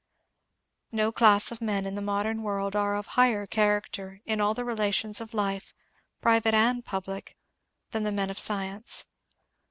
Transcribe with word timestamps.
No 0.91 1.11
class 1.11 1.51
of 1.51 1.61
men 1.61 1.85
in 1.85 1.93
the 1.93 2.01
modem 2.01 2.41
world 2.41 2.75
are 2.75 2.95
of 2.95 3.05
higher 3.05 3.45
charac 3.45 3.91
ter 3.91 4.19
in 4.25 4.41
all 4.41 4.55
the 4.55 4.65
relations 4.65 5.21
of 5.21 5.31
life, 5.31 5.75
private 6.21 6.55
and 6.55 6.83
public, 6.83 7.37
than 7.91 8.01
the 8.01 8.11
men 8.11 8.31
of 8.31 8.39
science. 8.39 9.05